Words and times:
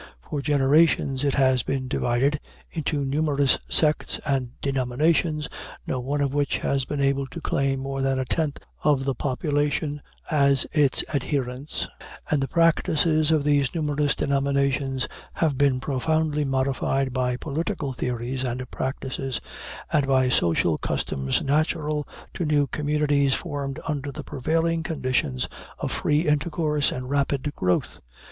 For 0.27 0.41
generations 0.41 1.23
it 1.23 1.35
has 1.35 1.61
been 1.61 1.87
divided 1.87 2.39
into 2.71 3.05
numerous 3.05 3.59
sects 3.69 4.19
and 4.25 4.49
denominations, 4.59 5.47
no 5.85 5.99
one 5.99 6.21
of 6.21 6.33
which 6.33 6.57
has 6.57 6.85
been 6.85 6.99
able 6.99 7.27
to 7.27 7.39
claim 7.39 7.81
more 7.81 8.01
than 8.01 8.17
a 8.17 8.25
tenth 8.25 8.57
of 8.83 9.05
the 9.05 9.13
population 9.13 10.01
as 10.31 10.65
its 10.71 11.03
adherents; 11.13 11.87
and 12.31 12.41
the 12.41 12.47
practices 12.47 13.29
of 13.29 13.43
these 13.43 13.75
numerous 13.75 14.15
denominations 14.15 15.07
have 15.33 15.55
been 15.55 15.79
profoundly 15.79 16.45
modified 16.45 17.13
by 17.13 17.37
political 17.37 17.93
theories 17.93 18.43
and 18.43 18.71
practices, 18.71 19.39
and 19.93 20.07
by 20.07 20.29
social 20.29 20.79
customs 20.79 21.43
natural 21.43 22.07
to 22.33 22.43
new 22.43 22.65
communities 22.65 23.35
formed 23.35 23.79
under 23.87 24.11
the 24.11 24.23
prevailing 24.23 24.81
conditions 24.81 25.47
of 25.77 25.91
free 25.91 26.21
intercourse 26.27 26.91
and 26.91 27.07
rapid 27.11 27.55
growth. 27.55 27.99